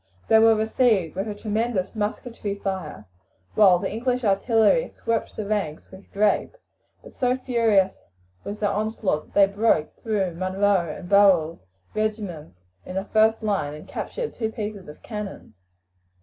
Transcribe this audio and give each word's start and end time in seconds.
They 0.29 0.39
were 0.39 0.55
received 0.55 1.15
with 1.15 1.27
a 1.27 1.35
tremendous 1.35 1.95
musketry 1.95 2.55
fire, 2.55 3.05
while 3.53 3.77
the 3.77 3.91
English 3.91 4.23
artillery 4.23 4.87
swept 4.87 5.35
the 5.35 5.45
ranks 5.45 5.91
with 5.91 6.11
grape; 6.11 6.57
but 7.03 7.13
so 7.13 7.37
furious 7.37 8.01
was 8.43 8.59
their 8.59 8.71
onslaught 8.71 9.27
that 9.27 9.33
they 9.35 9.45
broke 9.53 9.95
through 10.01 10.33
Munro 10.33 10.89
and 10.91 11.07
Burrel's 11.07 11.67
regiments 11.93 12.57
in 12.83 12.95
the 12.95 13.05
first 13.05 13.43
line 13.43 13.75
and 13.75 13.87
captured 13.87 14.33
two 14.33 14.51
pieces 14.51 14.87
of 14.87 15.03
cannon. 15.03 15.53